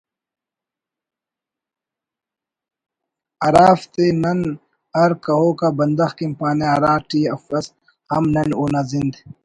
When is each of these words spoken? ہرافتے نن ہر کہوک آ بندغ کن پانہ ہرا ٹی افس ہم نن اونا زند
ہرافتے 3.43 4.05
نن 4.21 4.39
ہر 4.95 5.11
کہوک 5.25 5.59
آ 5.67 5.69
بندغ 5.79 6.11
کن 6.17 6.31
پانہ 6.39 6.67
ہرا 6.73 6.93
ٹی 7.09 7.21
افس 7.35 7.65
ہم 8.11 8.23
نن 8.33 8.49
اونا 8.57 8.81
زند 8.89 9.13